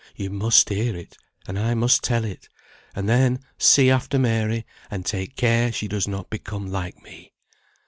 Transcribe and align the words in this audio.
You 0.15 0.31
must 0.31 0.69
hear 0.69 0.95
it, 0.97 1.15
and 1.47 1.59
I 1.59 1.75
must 1.75 2.03
tell 2.03 2.25
it; 2.25 2.49
and 2.95 3.07
then 3.07 3.39
see 3.59 3.91
after 3.91 4.17
Mary, 4.17 4.65
and 4.89 5.05
take 5.05 5.35
care 5.35 5.71
she 5.71 5.87
does 5.87 6.07
not 6.07 6.31
become 6.31 6.71
like 6.71 7.03
me. 7.03 7.33